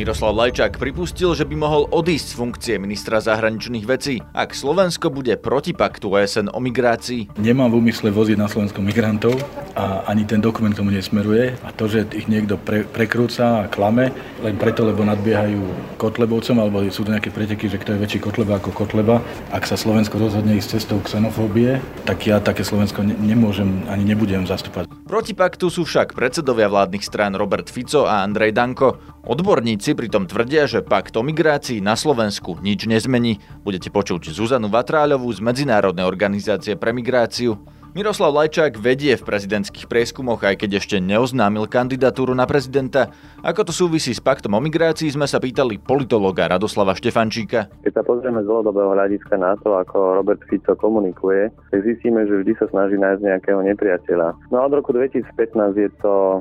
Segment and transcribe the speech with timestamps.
[0.00, 5.36] Miroslav Lajčák pripustil, že by mohol odísť z funkcie ministra zahraničných vecí, ak Slovensko bude
[5.36, 7.36] proti paktu OSN o migrácii.
[7.36, 9.36] Nemám v úmysle voziť na Slovensko migrantov
[9.76, 11.52] a ani ten dokument tomu nesmeruje.
[11.60, 14.08] A to, že ich niekto pre, prekrúca a klame,
[14.40, 15.60] len preto, lebo nadbiehajú
[16.00, 19.20] Kotlebovcom, alebo sú to nejaké preteky, že kto je väčší Kotleba ako Kotleba.
[19.52, 21.76] Ak sa Slovensko rozhodne ísť cestou xenofóbie,
[22.08, 24.88] tak ja také Slovensko ne- nemôžem ani nebudem zastúpať.
[25.04, 28.96] Proti paktu sú však predsedovia vládnych strán Robert Fico a Andrej Danko.
[29.20, 33.42] Odborníci pritom tvrdia, že pakt o migrácii na Slovensku nič nezmení.
[33.62, 37.60] Budete počuť Zuzanu Vatráľovú z Medzinárodnej organizácie pre migráciu.
[37.90, 43.10] Miroslav Lajčák vedie v prezidentských prieskumoch, aj keď ešte neoznámil kandidatúru na prezidenta.
[43.42, 47.66] Ako to súvisí s paktom o migrácii, sme sa pýtali politológa Radoslava Štefančíka.
[47.82, 52.46] Keď sa pozrieme z dlhodobého hľadiska na to, ako Robert Fico komunikuje, tak zistíme, že
[52.46, 54.38] vždy sa snaží nájsť nejakého nepriateľa.
[54.54, 55.26] No a od roku 2015
[55.74, 56.38] je to e,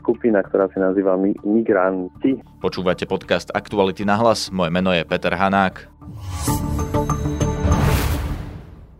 [0.00, 2.40] skupina, ktorá sa nazýva Migranti.
[2.64, 5.92] Počúvate podcast Aktuality na hlas, moje meno je Peter Hanák.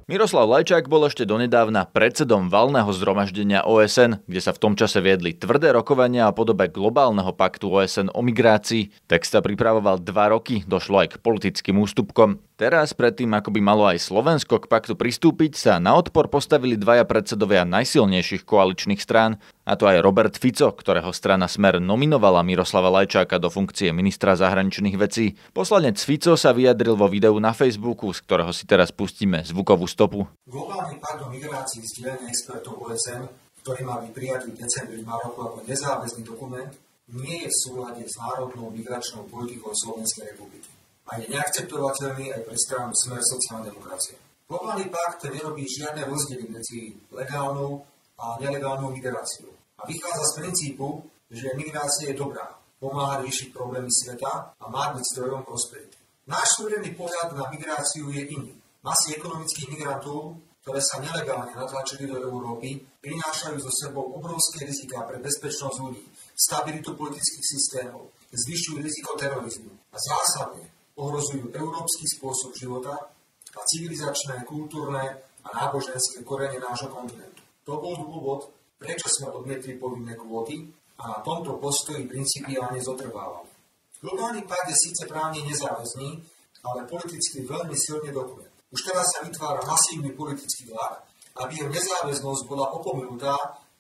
[0.07, 5.35] Miroslav Lajčák bol ešte donedávna predsedom valného zhromaždenia OSN, kde sa v tom čase viedli
[5.35, 8.95] tvrdé rokovania o podobe globálneho paktu OSN o migrácii.
[9.11, 12.39] Text sa pripravoval dva roky, došlo aj k politickým ústupkom.
[12.55, 17.03] Teraz, predtým ako by malo aj Slovensko k paktu pristúpiť, sa na odpor postavili dvaja
[17.03, 23.43] predsedovia najsilnejších koaličných strán, a to aj Robert Fico, ktorého strana Smer nominovala Miroslava Lajčáka
[23.43, 25.35] do funkcie ministra zahraničných vecí.
[25.51, 30.23] Poslanec Fico sa vyjadril vo videu na Facebooku, z ktorého si teraz pustíme zvukovú stopu.
[30.47, 33.27] Globálny pakt o migrácii zdieľania expertov OSN,
[33.67, 36.71] ktorý má byť prijatý v decembri v Maroku ako nezáväzný dokument,
[37.11, 40.71] nie je v súlade s národnou migračnou politikou Slovenskej republiky
[41.11, 44.19] a je neakceptovateľný aj pre stranu Smer sociálna demokracia.
[44.47, 47.83] Globálny pakt nerobí žiadne rozdiely medzi legálnou
[48.15, 50.87] a nelegálnou migráciou a vychádza z princípu,
[51.31, 55.99] že migrácia je dobrá, pomáha riešiť problémy sveta a má byť zdrojom prosperity.
[56.27, 58.53] Náš súdený pohľad na migráciu je iný.
[58.83, 65.23] Masy ekonomických migrantov, ktoré sa nelegálne natlačili do Európy, prinášajú so sebou obrovské rizika pre
[65.23, 66.03] bezpečnosť ľudí,
[66.35, 70.67] stabilitu politických systémov, zvyšujú riziko terorizmu a zásadne
[70.99, 72.95] ohrozujú európsky spôsob života
[73.57, 77.41] a civilizačné, kultúrne a náboženské korene nášho kontinentu.
[77.63, 80.69] To bol dôvod, prečo sme odmietli povinné kvóty
[81.01, 83.51] a na tomto postoji principiálne zotrvávali.
[84.01, 86.21] Globálny pakt je síce právne nezáväzný,
[86.65, 88.53] ale politicky veľmi silný dokument.
[88.73, 91.07] Už teraz sa vytvára masívny politický tlak,
[91.41, 93.37] aby jeho nezáväznosť bola opomenutá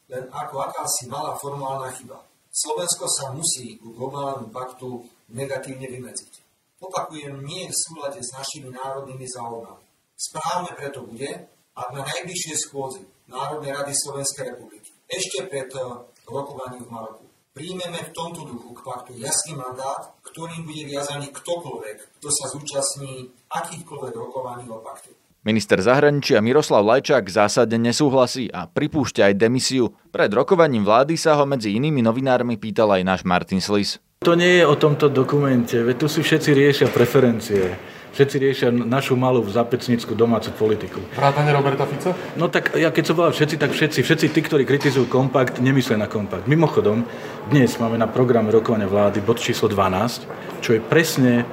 [0.06, 2.22] len ako akási malá formálna chyba.
[2.52, 5.04] Slovensko sa musí ku globálnemu paktu
[5.34, 6.32] negatívne vymedziť.
[6.80, 9.84] Opakujem, nie v súlade s našimi národnými záujmami.
[10.16, 11.28] Správne preto bude,
[11.76, 15.82] ak na najbližšie schôdzi Národnej rady Slovenskej republiky, ešte pred eh,
[16.26, 17.24] rokovaním v Maroku,
[17.54, 23.32] príjmeme v tomto duchu k paktu jasný mandát, ktorým bude viazaný ktokoľvek, kto sa zúčastní
[23.48, 25.14] akýchkoľvek rokovaní o pakte.
[25.46, 29.94] Minister zahraničia Miroslav Lajčák zásadne nesúhlasí a pripúšťa aj demisiu.
[30.10, 34.02] Pred rokovaním vlády sa ho medzi inými novinármi pýtal aj náš Martin Slis.
[34.26, 37.78] To nie je o tomto dokumente, veď tu si všetci riešia preferencie.
[38.16, 41.04] Všetci riešia našu malú zapecnickú domácu politiku.
[41.12, 42.16] Vrátane Roberta Fica?
[42.40, 46.00] No tak ja keď som povedal všetci, tak všetci, všetci tí, ktorí kritizujú kompakt, nemyslia
[46.00, 46.48] na kompakt.
[46.48, 47.04] Mimochodom,
[47.52, 51.44] dnes máme na programe rokovania vlády bod číslo 12, čo je presne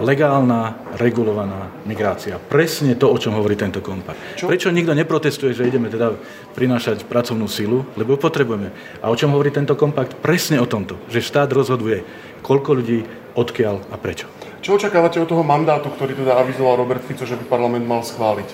[0.00, 2.40] legálna, regulovaná migrácia.
[2.40, 4.40] Presne to, o čom hovorí tento kompakt.
[4.40, 4.48] Čo?
[4.48, 6.16] Prečo nikto neprotestuje, že ideme teda
[6.56, 7.84] prinášať pracovnú silu?
[8.00, 8.72] Lebo ju potrebujeme.
[9.04, 10.16] A o čom hovorí tento kompakt?
[10.24, 10.96] Presne o tomto.
[11.12, 12.00] Že štát rozhoduje,
[12.40, 13.04] koľko ľudí,
[13.36, 14.37] odkiaľ a prečo.
[14.68, 18.52] Čo očakávate od toho mandátu, ktorý teda avizoval Robert Fico, že by parlament mal schváliť?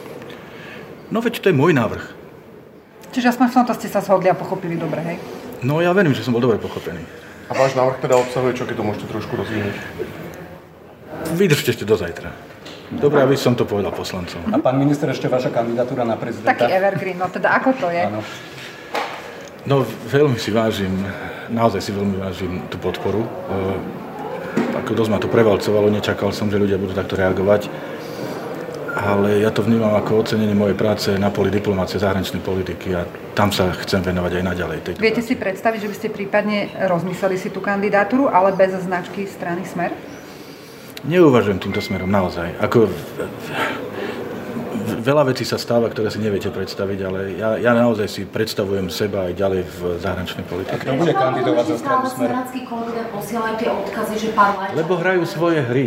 [1.10, 2.06] No veď to je môj návrh.
[3.10, 5.18] Čiže aspoň v tomto ste sa shodli a pochopili dobre, hej?
[5.66, 7.02] No ja verím, že som bol dobre pochopený.
[7.50, 9.74] A váš návrh teda obsahuje čo, keď to môžete trošku rozvinúť?
[11.34, 12.30] Vydržte ešte do zajtra.
[12.94, 14.38] Dobre, aby som to povedal poslancom.
[14.54, 16.54] A pán minister, ešte vaša kandidatúra na prezidenta?
[16.54, 18.06] Taký evergreen, no teda ako to je?
[18.06, 18.22] Áno.
[19.66, 20.94] No veľmi si vážim,
[21.50, 23.26] naozaj si veľmi vážim tú podporu.
[24.74, 27.70] Ako dosť ma to prevalcovalo, nečakal som, že ľudia budú takto reagovať.
[28.94, 33.02] Ale ja to vnímam ako ocenenie mojej práce na poli diplomácie, zahraničnej politiky a
[33.34, 34.76] tam sa chcem venovať aj naďalej.
[34.86, 39.26] Tejto Viete si predstaviť, že by ste prípadne rozmysleli si tú kandidatúru, ale bez značky
[39.26, 39.90] strany Smer?
[41.04, 42.54] Neuvažujem týmto smerom naozaj.
[42.62, 42.88] Ako
[44.84, 49.26] veľa vecí sa stáva, ktoré si neviete predstaviť, ale ja, ja naozaj si predstavujem seba
[49.26, 50.78] aj ďalej v zahraničnej politike.
[50.78, 52.30] Kto bude kandidovať za stranu Smer?
[54.74, 55.86] Lebo hrajú svoje hry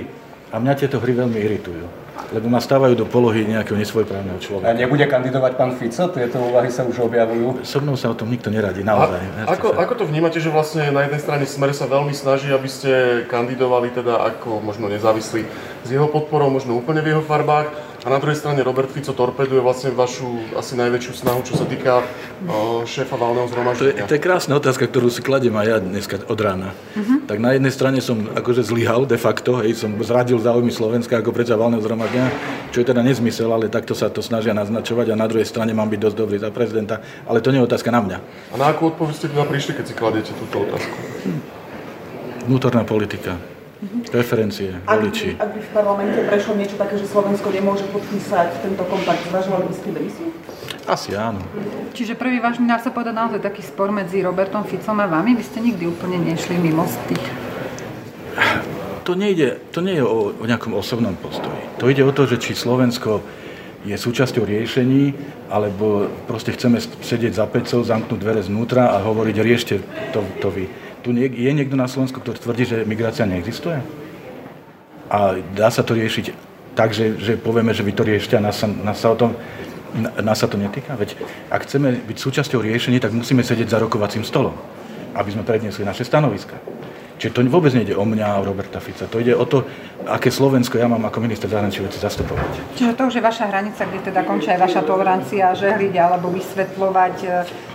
[0.50, 1.86] a mňa tieto hry veľmi iritujú.
[2.28, 4.76] lebo ma stávajú do polohy nejakého nesvojprávneho A človeka.
[4.76, 6.12] nebude kandidovať pán Fico?
[6.12, 7.64] Tieto úvahy sa už objavujú.
[7.64, 9.22] So mnou sa o tom nikto neradí, A, naozaj.
[9.48, 12.92] ako, ako to vnímate, že vlastne na jednej strane Smer sa veľmi snaží, aby ste
[13.32, 15.48] kandidovali teda ako možno nezávislí
[15.88, 17.72] s jeho podporou, možno úplne v jeho farbách,
[18.06, 22.08] a na druhej strane Robert Fico torpeduje vlastne vašu asi najväčšiu snahu, čo sa týka
[22.48, 24.08] o, šéfa valného To je, zhromaždenia.
[24.08, 26.72] to je krásna otázka, ktorú si kladiem aj ja dneska od rána.
[27.28, 31.36] Tak na jednej strane som akože zlyhal de facto, hej, som zradil záujmy Slovenska ako
[31.36, 32.32] predseda valného zhromaždenia,
[32.72, 35.92] čo je teda nezmysel, ale takto sa to snažia naznačovať a na druhej strane mám
[35.92, 38.18] byť dosť dobrý za prezidenta, ale to nie je otázka na mňa.
[38.54, 40.96] A na akú odpoveď ste teda prišli, keď si kladiete túto otázku?
[42.48, 43.36] Vnútorná politika,
[44.10, 45.38] preferencie, voliči.
[45.38, 49.74] ak by v parlamente prešlo niečo také, že Slovensko nemôže podpísať tento kompakt, zvažovali by
[49.76, 50.30] ste demisiu?
[50.88, 51.44] Asi áno.
[51.94, 55.44] Čiže prvý váš, dá sa povedať naozaj taký spor medzi Robertom Ficom a vami, vy
[55.44, 57.26] ste nikdy úplne nešli mimo z tých
[59.06, 61.60] To nejde, to nie je o, o nejakom osobnom postoji.
[61.80, 63.24] To ide o to, že či Slovensko
[63.88, 65.16] je súčasťou riešení,
[65.48, 69.80] alebo proste chceme sedieť za pecou, zamknúť dvere znútra a hovoriť, riešte
[70.12, 70.68] to, to vy.
[71.08, 73.80] Tu nie, je niekto na Slovensku, ktorý tvrdí, že migrácia neexistuje?
[75.08, 76.36] A dá sa to riešiť
[76.76, 79.32] tak, že, že povieme, že vy to riešte a nás sa, nás sa o tom
[80.20, 81.00] nás sa to netýka?
[81.00, 81.16] Veď
[81.48, 84.54] ak chceme byť súčasťou riešení, tak musíme sedieť za rokovacím stolom,
[85.16, 86.60] aby sme predniesli naše stanoviska.
[87.18, 89.10] Čiže to vôbec nejde o mňa a o Roberta Fica.
[89.10, 89.66] To ide o to,
[90.06, 92.78] aké Slovensko ja mám ako minister zahraničných vecí zastupovať.
[92.78, 97.16] Čiže to už je vaša hranica, kde teda končí aj vaša tolerancia žehliť alebo vysvetľovať
[97.26, 97.28] e,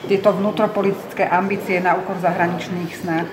[0.06, 3.26] tieto vnútropolitické ambície na úkor zahraničných snách.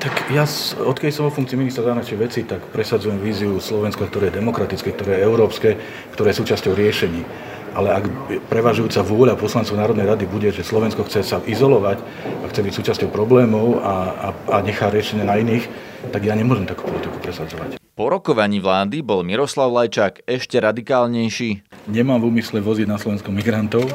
[0.00, 0.48] Tak ja,
[0.80, 5.20] odkedy som vo funkcii ministra zahraničných vecí, tak presadzujem víziu Slovenska, ktoré je demokratické, ktoré
[5.20, 5.76] je európske,
[6.16, 7.20] ktoré je súčasťou riešení.
[7.70, 8.04] Ale ak
[8.50, 12.02] prevažujúca vôľa poslancov Národnej rady bude, že Slovensko chce sa izolovať
[12.42, 15.70] a chce byť súčasťou problémov a, a, a nechá riešenie na iných,
[16.10, 17.78] tak ja nemôžem takú politiku presadzovať.
[17.94, 21.62] Po rokovaní vlády bol Miroslav Lajčák ešte radikálnejší.
[21.92, 23.86] Nemám v úmysle voziť na Slovensku migrantov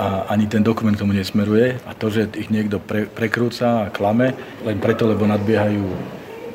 [0.00, 1.76] a ani ten dokument tomu nesmeruje.
[1.84, 4.32] A to, že ich niekto pre, prekrúca a klame,
[4.64, 5.84] len preto, lebo nadbiehajú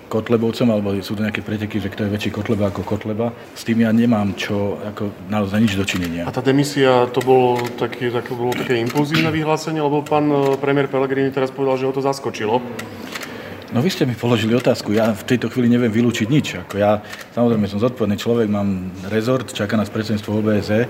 [0.05, 3.33] Kotlebovcom, alebo sú to nejaké preteky, že kto je väčší Kotleba ako Kotleba.
[3.57, 6.29] S tým ja nemám čo, ako naozaj nič dočinenia.
[6.29, 10.87] A tá demisia, to bolo také, také, bolo také impulzívne vyhlásenie, lebo pán e, premiér
[10.87, 12.61] Pellegrini teraz povedal, že ho to zaskočilo.
[13.73, 16.47] No vy ste mi položili otázku, ja v tejto chvíli neviem vylúčiť nič.
[16.63, 17.03] Ako ja,
[17.35, 20.87] samozrejme, som zodpovedný človek, mám rezort, čaká nás predsedníctvo OBSE,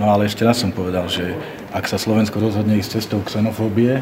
[0.00, 1.36] no ale ešte raz som povedal, že
[1.74, 4.00] ak sa Slovensko rozhodne ísť cestou xenofóbie,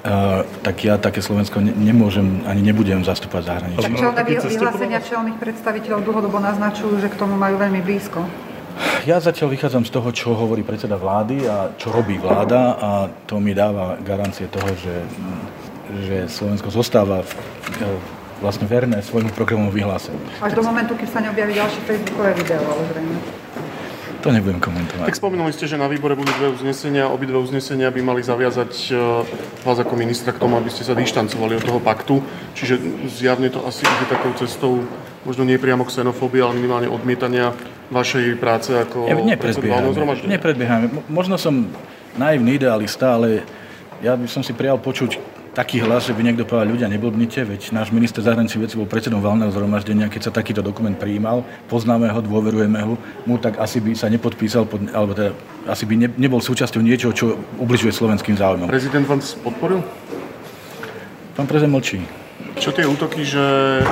[0.00, 3.84] Uh, tak ja také Slovensko ne- nemôžem ani nebudem zastúpať zahraničí.
[3.84, 8.24] Tak čelné vy- vyhlásenia čelných predstaviteľov dlhodobo naznačujú, že k tomu majú veľmi blízko.
[9.04, 12.90] Ja zatiaľ vychádzam z toho, čo hovorí predseda vlády a čo robí vláda a
[13.28, 14.96] to mi dáva garancie toho, že,
[16.08, 17.32] že Slovensko zostáva v,
[17.76, 17.86] e,
[18.40, 20.20] vlastne verné svojmu programovému vyhláseniu.
[20.40, 23.16] Až do momentu, keď sa neobjaví ďalšie facebookové video, ale zrejme.
[24.20, 25.06] To nebudem komentovať.
[25.06, 27.08] Tak spomínali ste, že na výbore budú dve uznesenia.
[27.08, 28.92] Obidve uznesenia by mali zaviazať e,
[29.60, 32.20] vás ako ministra k tomu, aby ste sa dištancovali od toho paktu.
[32.52, 32.76] Čiže
[33.08, 34.84] zjavne to asi ide takou cestou,
[35.22, 37.56] možno nie priamo xenofóbie, ale minimálne odmietania
[37.88, 39.08] vašej práce ako
[39.90, 40.36] zhromaždenia.
[40.36, 40.86] Nepredbiehajme.
[40.90, 41.66] Mo- Možno som
[42.14, 43.40] naivný idealista, ale
[43.98, 45.16] ja by som si prijal počuť
[45.60, 49.20] taký hlas, že by niekto povedal, ľudia, neblbnite, veď náš minister zahraničných vecí bol predsedom
[49.20, 52.96] valného zhromaždenia, keď sa takýto dokument prijímal, poznáme ho, dôverujeme ho,
[53.28, 55.36] mu tak asi by sa nepodpísal, pod, alebo teda
[55.68, 58.72] asi by ne, nebol súčasťou niečoho, čo ubližuje slovenským záujmom.
[58.72, 59.84] Prezident vás podporil?
[61.36, 62.19] Pán prezident mlčí.
[62.58, 63.44] Čo tie útoky, že
[63.78, 63.86] e,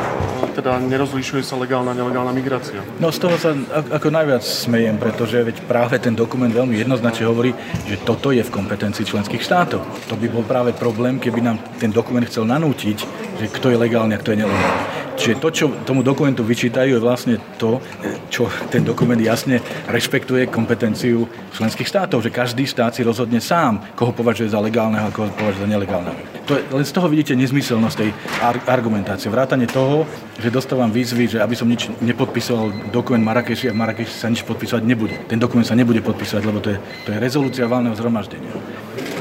[0.59, 2.83] teda nerozlišuje sa legálna a nelegálna migrácia?
[2.99, 3.55] No z toho sa
[3.95, 7.55] ako najviac smejem, pretože veď práve ten dokument veľmi jednoznačne hovorí,
[7.87, 9.83] že toto je v kompetencii členských štátov.
[10.11, 12.99] To by bol práve problém, keby nám ten dokument chcel nanútiť,
[13.39, 15.08] že kto je legálny a kto je nelegálny.
[15.19, 17.83] Čiže to, čo tomu dokumentu vyčítajú, je vlastne to,
[18.31, 19.59] čo ten dokument jasne
[19.91, 21.27] rešpektuje kompetenciu
[21.59, 25.67] členských štátov, že každý štát si rozhodne sám, koho považuje za legálneho a koho považuje
[25.67, 26.15] za nelegálneho.
[26.47, 28.11] To je, len z toho vidíte nezmyselnosť tej
[28.41, 29.29] ar- argumentácie.
[29.29, 30.07] Vrátanie toho,
[30.39, 34.47] že dostávam výzvy, že aby som nič nepodpisoval dokument Marrakeši a v Marrakeši sa nič
[34.47, 35.19] podpisovať nebude.
[35.27, 38.55] Ten dokument sa nebude podpisovať, lebo to je, to je rezolúcia valného zhromaždenia.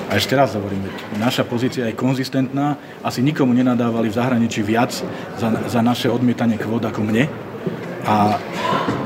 [0.08, 0.88] A ešte raz hovorím,
[1.20, 2.80] naša pozícia je konzistentná.
[3.04, 4.96] Asi nikomu nenadávali v zahraničí viac
[5.36, 7.28] za, za naše odmietanie kvót ako mne.
[8.08, 8.40] A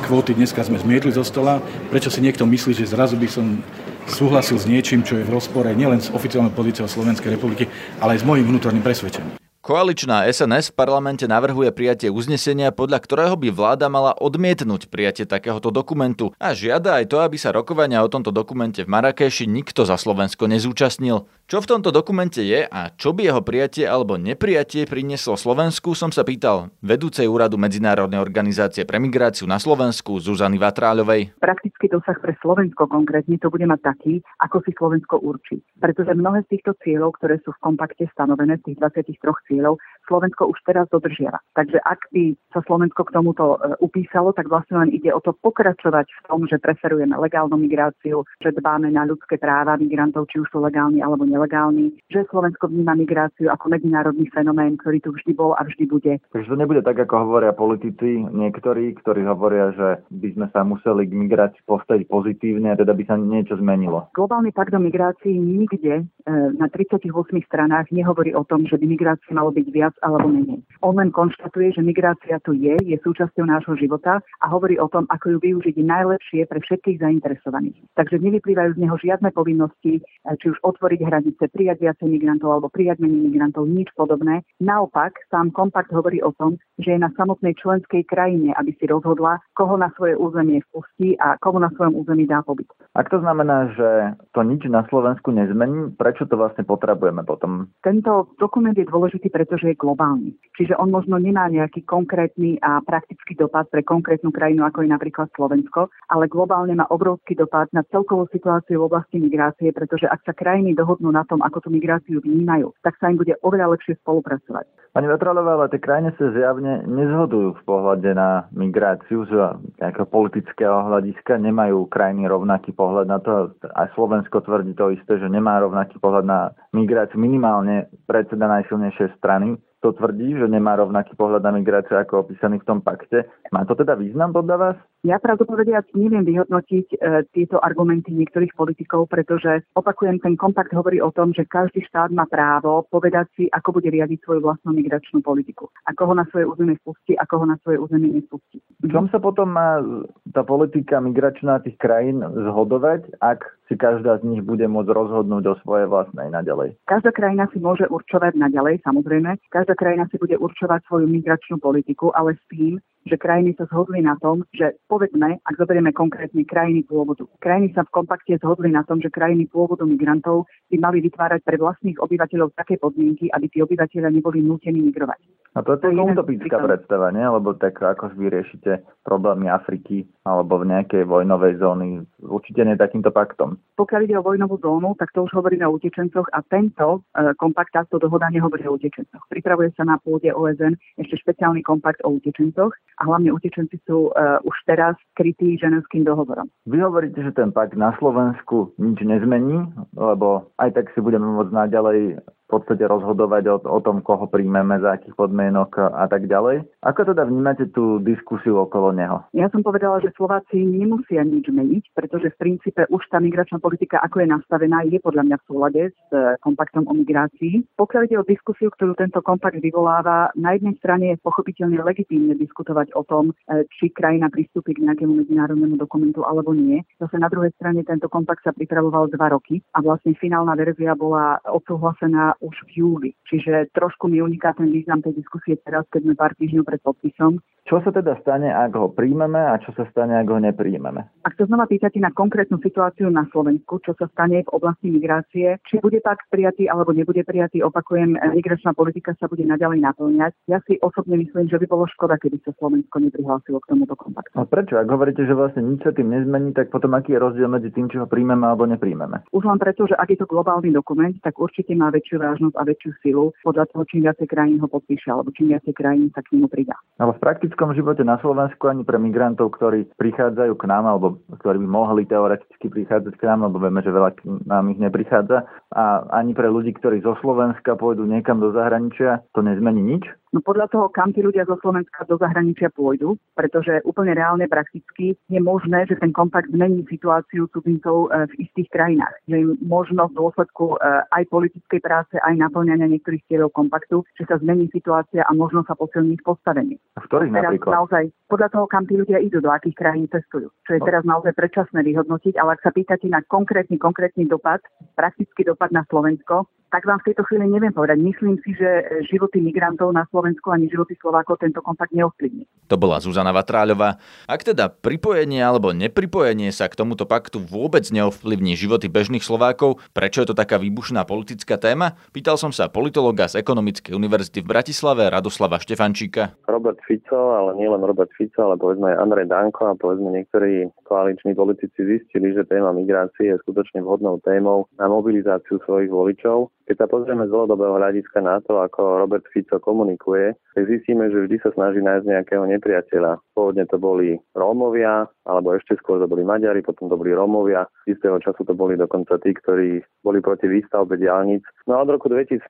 [0.05, 1.58] kvóty dneska sme zmietli zo stola.
[1.89, 3.65] Prečo si niekto myslí, že zrazu by som
[4.05, 7.65] súhlasil s niečím, čo je v rozpore nielen s oficiálnou pozíciou Slovenskej republiky,
[7.98, 9.40] ale aj s môjim vnútorným presvedčením.
[9.62, 15.70] Koaličná SNS v parlamente navrhuje prijatie uznesenia, podľa ktorého by vláda mala odmietnúť prijatie takéhoto
[15.70, 20.01] dokumentu a žiada aj to, aby sa rokovania o tomto dokumente v Marrakeši nikto za
[20.01, 21.30] Slovensko nezúčastnil.
[21.46, 26.10] Čo v tomto dokumente je a čo by jeho prijatie alebo neprijatie prinieslo Slovensku, som
[26.10, 31.38] sa pýtal vedúcej úradu Medzinárodnej organizácie pre migráciu na Slovensku Zuzany Vatráľovej.
[31.38, 35.62] Praktický dosah pre Slovensko konkrétne to bude mať taký, ako si Slovensko určí.
[35.77, 39.75] Pretože mnohé z týchto cieľov, ktoré sú v kompakte stanovené, z tých 23 cieľov,
[40.08, 41.39] Slovensko už teraz dodržiava.
[41.55, 45.31] Takže ak by sa Slovensko k tomuto e, upísalo, tak vlastne len ide o to
[45.39, 50.51] pokračovať v tom, že preferujeme legálnu migráciu, že dbáme na ľudské práva migrantov, či už
[50.51, 55.55] sú legálni alebo nelegálni že Slovensko vníma migráciu ako medzinárodný fenomén, ktorý tu vždy bol
[55.55, 56.13] a vždy bude.
[56.36, 61.08] Takže to nebude tak, ako hovoria politici niektorí, ktorí hovoria, že by sme sa museli
[61.08, 64.12] k migrácii postaviť pozitívne a teda by sa niečo zmenilo.
[64.12, 67.08] Globálny pakt o migrácii nikde e, na 38
[67.48, 70.62] stranách nehovorí o tom, že by migrácia malo byť viac alebo menej.
[70.86, 75.10] On len konštatuje, že migrácia tu je, je súčasťou nášho života a hovorí o tom,
[75.10, 77.81] ako ju využiť najlepšie pre všetkých zainteresovaných.
[77.98, 80.01] Takže nevyplývajú z neho žiadne povinnosti, e,
[80.38, 84.45] či už otvoriť hranice prijať viacej migrantov alebo prijať menej migrantov, nič podobné.
[84.62, 89.41] Naopak, sám kompakt hovorí o tom, že je na samotnej členskej krajine, aby si rozhodla,
[89.57, 92.69] koho na svoje územie vpustí a koho na svojom území dá pobyt.
[92.93, 97.71] Ak to znamená, že to nič na Slovensku nezmení, prečo to vlastne potrebujeme potom?
[97.81, 100.35] Tento dokument je dôležitý, pretože je globálny.
[100.59, 105.31] Čiže on možno nemá nejaký konkrétny a praktický dopad pre konkrétnu krajinu, ako je napríklad
[105.33, 110.35] Slovensko, ale globálne má obrovský dopad na celkovú situáciu v oblasti migrácie, pretože ak sa
[110.35, 114.67] krajiny dohodnú na tom, ako tú migráciu vnímajú, tak sa im bude oveľa lepšie spolupracovať.
[114.91, 119.31] Pani Vetralová, ale tie krajiny sa zjavne nezhodujú v pohľade na migráciu z
[119.79, 123.55] nejakého politického hľadiska, nemajú krajiny rovnaký pohľad na to.
[123.71, 126.39] Aj Slovensko tvrdí to isté, že nemá rovnaký pohľad na
[126.75, 132.61] migráciu, minimálne predseda najsilnejšej strany to tvrdí, že nemá rovnaký pohľad na migráciu ako opísaný
[132.61, 133.29] v tom pakte.
[133.53, 134.77] Má to teda význam podľa vás?
[135.01, 136.98] Ja pravdu povediac neviem vyhodnotiť e,
[137.34, 142.29] tieto argumenty niektorých politikov, pretože opakujem, ten kompakt hovorí o tom, že každý štát má
[142.29, 145.74] právo povedať si, ako bude riadiť svoju vlastnú migračnú politiku.
[145.89, 148.62] Ako ho na svoje územie spustí, ako ho na svoje územie nespustí.
[148.62, 149.81] V čom sa potom má
[150.29, 155.55] tá politika migračná tých krajín zhodovať, ak si každá z nich bude môcť rozhodnúť o
[155.65, 156.77] svojej vlastnej naďalej?
[156.86, 159.34] Každá krajina si môže určovať naďalej, samozrejme.
[159.50, 164.01] Každá krajina si bude určovať svoju migračnú politiku, ale s tým, že krajiny sa zhodli
[164.01, 167.25] na tom, že povedzme, ak zoberieme konkrétne krajiny pôvodu.
[167.41, 171.58] Krajiny sa v kompakte zhodli na tom, že krajiny pôvodu migrantov by mali vytvárať pre
[171.58, 175.40] vlastných obyvateľov také podmienky, aby tí obyvateľia neboli nútení migrovať.
[175.51, 177.27] A to je taká utopická predstava, nie?
[177.27, 183.60] Lebo tak ako vyriešite problémy Afriky alebo v nejakej vojnovej zóny, určite nie takýmto paktom.
[183.75, 187.75] Pokiaľ ide o vojnovú zónu, tak to už hovoríme o utečencoch a tento e, kompakt,
[187.75, 189.27] táto dohoda nehovorí o utečencoch.
[189.27, 194.38] Pripravuje sa na pôde OSN ešte špeciálny kompakt o utečencoch a hlavne utečenci sú uh,
[194.46, 196.48] už teraz krytí ženevským dohovorom.
[196.70, 199.65] Vy hovoríte, že ten pakt na Slovensku nič nezmení,
[199.98, 205.00] lebo aj tak si budeme môcť naďalej podstate rozhodovať o, o tom, koho príjmeme, za
[205.00, 206.67] akých podmienok a tak ďalej.
[206.84, 209.24] Ako teda vnímate tú diskusiu okolo neho?
[209.31, 214.03] Ja som povedala, že Slováci nemusia nič meniť, pretože v princípe už tá migračná politika,
[214.03, 217.63] ako je nastavená, je podľa mňa v súlade s e, kompaktom o migrácii.
[217.79, 222.91] Pokiaľ ide o diskusiu, ktorú tento kompakt vyvoláva, na jednej strane je pochopiteľne legitímne diskutovať
[222.98, 226.81] o tom, e, či krajina pristúpi k nejakému medzinárodnému dokumentu alebo nie.
[226.98, 231.38] Zase na druhej strane tento kompakt sa pripravoval dva roky a vlastne finálna verzia bola
[231.46, 233.10] odsúhlasená už v júli.
[233.29, 237.39] Čiže trošku mi uniká ten význam tej diskusie teraz, keď sme pár týždňov pred podpisom.
[237.62, 241.05] Čo sa teda stane, ak ho príjmeme a čo sa stane, ak ho nepríjmeme?
[241.21, 245.62] Ak sa znova pýtate na konkrétnu situáciu na Slovensku, čo sa stane v oblasti migrácie,
[245.69, 250.33] či bude tak prijatý alebo nebude prijatý, opakujem, migračná politika sa bude naďalej naplňať.
[250.50, 254.33] Ja si osobne myslím, že by bolo škoda, keby sa Slovensko neprihlásilo k tomuto kompaktu.
[254.33, 254.81] A prečo?
[254.81, 257.93] Ak hovoríte, že vlastne nič sa tým nezmení, tak potom aký je rozdiel medzi tým,
[257.93, 259.29] či ho príjmeme alebo nepríjmeme?
[259.29, 262.63] Už len preto, že ak je to globálny dokument, tak určite má väčšiu vážnosť a
[262.63, 266.39] väčšiu silu podľa toho, čím viacej krajín ho podpíše alebo čím viacej krajín sa k
[266.39, 266.79] nemu pridá.
[266.95, 271.59] Ale v praktickom živote na Slovensku ani pre migrantov, ktorí prichádzajú k nám alebo ktorí
[271.59, 275.43] by mohli teoreticky prichádzať k nám, lebo vieme, že veľa k nám ich neprichádza
[275.75, 280.07] a ani pre ľudí, ktorí zo Slovenska pôjdu niekam do zahraničia, to nezmení nič?
[280.31, 285.19] No podľa toho, kam tí ľudia zo Slovenska do zahraničia pôjdu, pretože úplne reálne prakticky
[285.27, 289.11] je možné, že ten kompakt zmení situáciu cudzincov e, v istých krajinách.
[289.27, 294.23] Že im možno v dôsledku e, aj politickej práce, aj naplňania niektorých cieľov kompaktu, že
[294.23, 296.79] sa zmení situácia a možno sa posilní ich postavenie.
[296.95, 297.71] A v ktorých napríklad?
[297.83, 300.47] Naozaj, podľa toho, kam tí ľudia idú, do akých krajín cestujú.
[300.63, 300.88] Čo je no.
[300.88, 304.63] teraz naozaj predčasné vyhodnotiť, ale ak sa pýtate na konkrétny, konkrétny dopad,
[304.95, 307.99] praktický dopad na Slovensko, tak vám v tejto chvíli neviem povedať.
[307.99, 312.47] Myslím si, že životy migrantov na Slovensku ani životy Slovákov tento kompakt neovplyvní.
[312.71, 313.99] To bola Zuzana Vatráľová.
[314.23, 320.23] Ak teda pripojenie alebo nepripojenie sa k tomuto paktu vôbec neovplyvní životy bežných Slovákov, prečo
[320.23, 321.99] je to taká výbušná politická téma?
[322.15, 326.39] Pýtal som sa politologa z Ekonomickej univerzity v Bratislave Radoslava Štefančíka.
[326.47, 331.35] Robert Fico, ale nielen Robert Fico, ale povedzme aj Andrej Danko a povedzme niektorí koaliční
[331.35, 336.88] politici zistili, že téma migrácie je skutočne vhodnou témou na mobilizáciu svojich voličov keď sa
[336.88, 341.50] pozrieme z dlhodobého hľadiska na to, ako Robert Fico komunikuje, tak zistíme, že vždy sa
[341.56, 343.20] snaží nájsť nejakého nepriateľa.
[343.34, 347.65] Pôvodne to boli Rómovia, alebo ešte skôr to boli Maďari, potom to boli Rómovia.
[347.88, 351.46] Z istého času to boli dokonca tí, ktorí boli proti výstavbe diálnic.
[351.70, 352.41] No a od roku 2015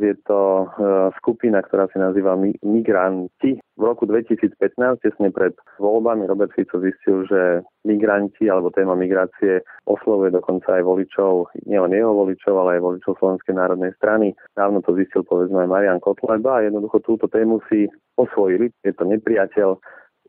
[0.00, 0.64] je to e,
[1.20, 3.60] skupina, ktorá sa nazýva Migranti.
[3.80, 4.56] V roku 2015,
[5.00, 11.48] tesne pred voľbami, Robert Fico zistil, že migranti alebo téma migrácie oslovuje dokonca aj voličov,
[11.64, 14.32] nielen jeho voličov, ale aj voličov Slovenskej národnej strany.
[14.56, 17.86] Dávno to zistil povedzme aj Marian Kotleba a jednoducho túto tému si
[18.16, 18.72] osvojili.
[18.82, 19.76] Je to nepriateľ,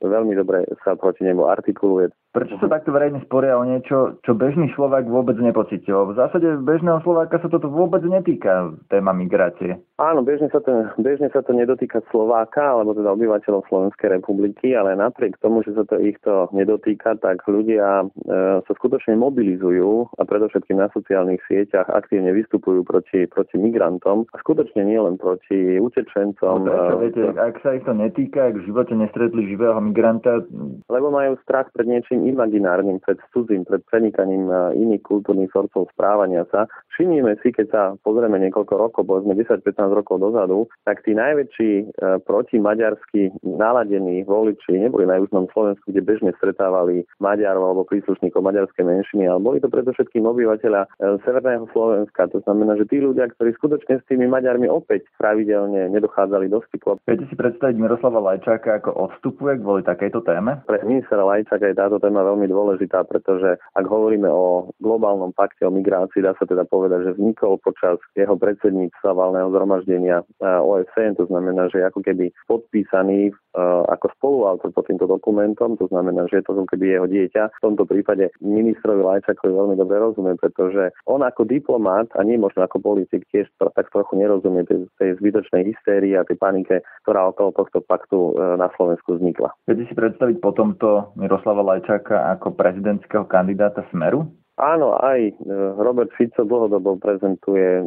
[0.01, 2.09] veľmi dobre sa proti nemu artikuluje.
[2.31, 6.07] Prečo sa takto verejne sporia o niečo, čo bežný Slovák vôbec nepocítil?
[6.07, 9.75] V zásade bežného Slováka sa toto vôbec netýka, téma migrácie.
[9.99, 14.95] Áno, bežne sa, to, bežne sa to nedotýka Slováka, alebo teda obyvateľov Slovenskej republiky, ale
[14.95, 20.23] napriek tomu, že sa to ich to nedotýka, tak ľudia e, sa skutočne mobilizujú a
[20.23, 26.63] predovšetkým na sociálnych sieťach aktívne vystupujú proti, proti migrantom a skutočne nie len proti utečencom.
[26.63, 30.41] No prečo, e, viete, ak sa ich to netýka, ak v živote nestretli živého migranta?
[30.87, 36.71] Lebo majú strach pred niečím imaginárnym, pred cudzím, pred prenikaním iných kultúrnych sorcov správania sa.
[37.01, 41.83] Všimnime si, keď sa pozrieme niekoľko rokov, povedzme 10-15 rokov dozadu, tak tí najväčší e,
[42.21, 49.25] protimaďarsky naladení voliči neboli na južnom Slovensku, kde bežne stretávali Maďarov alebo príslušníkov maďarskej menšiny,
[49.25, 50.87] ale boli to predovšetkým obyvateľa e,
[51.25, 52.29] Severného Slovenska.
[52.37, 57.01] To znamená, že tí ľudia, ktorí skutočne s tými Maďarmi opäť pravidelne nedochádzali do styku.
[57.09, 60.61] Viete si predstaviť Miroslava Lajčáka ako odstupuje kvôli takejto téme?
[60.69, 65.73] Pre ministra Lajčáka je táto téma veľmi dôležitá, pretože ak hovoríme o globálnom pakte o
[65.73, 71.29] migrácii, dá sa teda povedať, že vznikol počas jeho predsedníctva valného zhromaždenia eh, OSN, to
[71.31, 76.47] znamená, že ako keby podpísaný Eh, ako spoluautor pod týmto dokumentom, to znamená, že je
[76.47, 77.51] to keby jeho dieťa.
[77.59, 82.63] V tomto prípade ministrovi Lajčakovi veľmi dobre rozumiem, pretože on ako diplomat a nie možno
[82.63, 87.51] ako politik tiež tak trochu nerozumie tej, tej zbytočnej hystérii a tej panike, ktorá okolo
[87.51, 89.51] tohto paktu eh, na Slovensku vznikla.
[89.67, 94.31] Viete si predstaviť po tomto Miroslava Lajčaka ako prezidentského kandidáta Smeru?
[94.61, 95.33] Áno, aj e,
[95.79, 97.83] Robert Fico dlhodobo prezentuje e,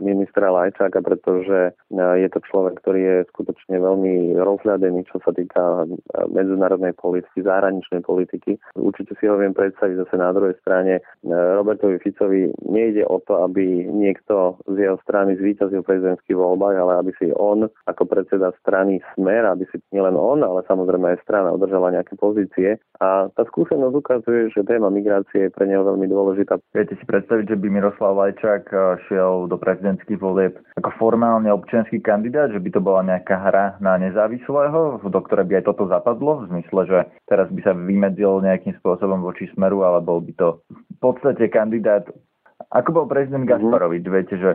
[0.00, 5.86] ministra Lajčáka, pretože e, je to človek, ktorý je skutočne veľmi rozhľadený, čo sa týka
[6.32, 8.58] medzinárodnej politiky, zahraničnej politiky.
[8.74, 11.04] Určite si ho viem predstaviť zase na druhej strane.
[11.26, 16.92] Robertovi Ficovi nejde o to, aby niekto z jeho strany zvíťazil v prezidentských voľbách, ale
[17.02, 21.54] aby si on ako predseda strany Smer, aby si nielen on, ale samozrejme aj strana
[21.54, 22.80] udržala nejaké pozície.
[22.98, 26.56] A tá skúsenosť ukazuje, že téma migrácie je pre neho veľmi veľmi dôležitá.
[26.72, 32.00] Viete si predstaviť, že by Miroslav Lajčák eh, šiel do prezidentských volieb ako formálne občianský
[32.00, 36.48] kandidát, že by to bola nejaká hra na nezávislého, do ktorej by aj toto zapadlo,
[36.48, 36.98] v zmysle, že
[37.28, 42.08] teraz by sa vymedzil nejakým spôsobom voči smeru, ale bol by to v podstate kandidát,
[42.72, 43.68] ako bol prezident mm-hmm.
[43.68, 44.52] Gasparovič, viete, že,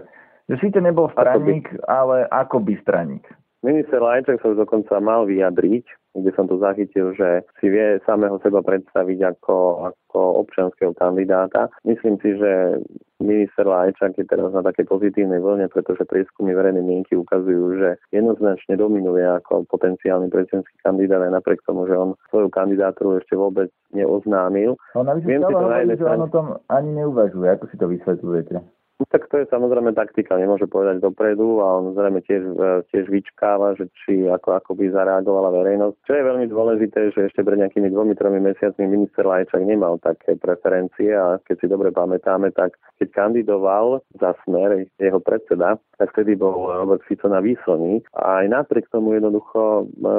[0.50, 1.86] že síce nebol straník, by...
[1.86, 3.26] ale ako by straník.
[3.62, 5.86] Minister Lajčák sa už dokonca mal vyjadriť,
[6.18, 11.70] kde som to zachytil, že si vie samého seba predstaviť ako, ako občanského kandidáta.
[11.86, 12.82] Myslím si, že
[13.22, 18.82] minister Lajčák je teraz na takej pozitívnej vlne, pretože prieskumy verejnej mienky ukazujú, že jednoznačne
[18.82, 24.74] dominuje ako potenciálny prezidentský kandidát aj napriek tomu, že on svoju kandidatúru ešte vôbec neoznámil.
[24.98, 26.26] On Viem si to na jednej strane...
[26.26, 27.48] o tom ani neuvažuje.
[27.54, 28.58] Ako si to vysvetľujete?
[29.02, 33.08] No, tak to je samozrejme taktika, nemôže povedať dopredu a on zrejme tiež, e, tiež
[33.08, 35.96] vyčkáva, že či ako, ako by zareagovala verejnosť.
[36.04, 40.36] Čo je veľmi dôležité, že ešte pred nejakými dvomi, tromi mesiacmi minister Lajčak nemal také
[40.36, 46.36] preferencie a keď si dobre pamätáme, tak keď kandidoval za smer jeho predseda, tak vtedy
[46.36, 50.12] bol Robert Fico na výslní a aj napriek tomu jednoducho e,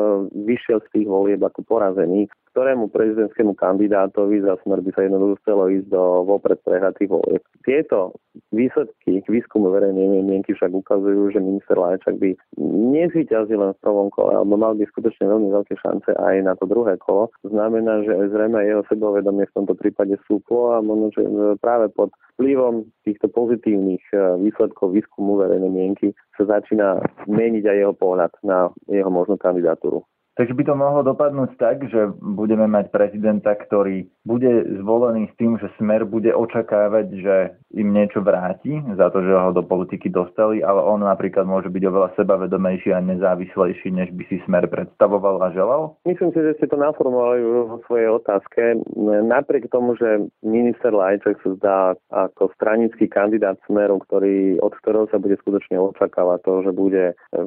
[0.49, 5.73] vyšiel z tých volieb ako porazený ktorému prezidentskému kandidátovi za smer by sa jednoducho chcelo
[5.73, 7.43] ísť do vopred prehratých volieb.
[7.65, 8.21] Tieto
[8.53, 14.35] výsledky výskumu verejnej mienky však ukazujú, že minister Lajčak by nezvyťazil len v prvom kole,
[14.35, 17.31] alebo mal by skutočne veľmi veľké šance aj na to druhé kolo.
[17.43, 21.23] Znamená, že zrejme jeho sebavedomie v tomto prípade súplo a možno, že
[21.59, 27.95] práve pod vplyvom týchto pozitívnych eh, výsledkov výskumu verejnej mienky sa začína meniť aj jeho
[27.95, 30.03] pohľad na jeho možnú kandidatúru.
[30.33, 35.61] Takže by to mohlo dopadnúť tak, že budeme mať prezidenta, ktorý bude zvolený s tým,
[35.61, 37.37] že smer bude očakávať, že
[37.77, 41.83] im niečo vráti za to, že ho do politiky dostali, ale on napríklad môže byť
[41.85, 45.83] oveľa sebavedomejší a nezávislejší, než by si smer predstavoval a želal?
[46.09, 48.81] Myslím si, že ste to naformovali vo svojej otázke.
[49.29, 55.21] Napriek tomu, že minister Lajček sa zdá ako stranický kandidát smeru, ktorý, od ktorého sa
[55.21, 57.05] bude skutočne očakávať to, že bude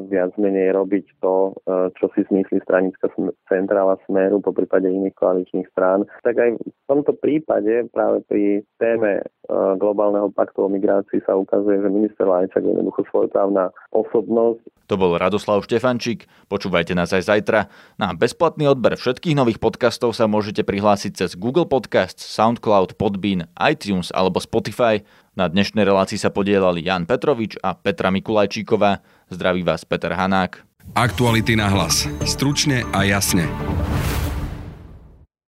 [0.10, 1.54] viac menej robiť to,
[1.98, 3.08] čo si zmyslí stranická
[3.48, 8.44] centrála Smeru, po prípade iných koaličných strán, tak aj v tomto prípade práve pri
[8.76, 9.26] téme e,
[9.80, 14.60] globálneho paktu o migrácii sa ukazuje, že minister Lajčak je jednoducho svojprávna osobnosť.
[14.92, 16.28] To bol Radoslav Štefančík.
[16.52, 17.72] Počúvajte nás aj zajtra.
[17.96, 24.12] Na bezplatný odber všetkých nových podcastov sa môžete prihlásiť cez Google Podcasts, SoundCloud, Podbean, iTunes
[24.12, 25.02] alebo Spotify.
[25.36, 29.04] Na dnešnej relácii sa podielali Jan Petrovič a Petra Mikulajčíková.
[29.28, 30.64] Zdraví vás Peter Hanák.
[30.96, 32.08] Aktuality na hlas.
[32.24, 33.44] Stručne a jasne.